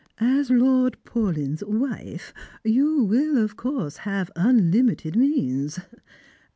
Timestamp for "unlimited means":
4.35-5.77